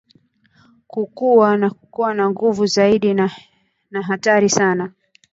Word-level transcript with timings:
kukua 0.87 1.57
na 1.57 1.69
kuwa 1.69 2.13
na 2.13 2.29
nguvu 2.29 2.65
zaidi 2.65 3.13
na 3.13 4.01
hatari 4.01 4.49
sana 4.49 4.91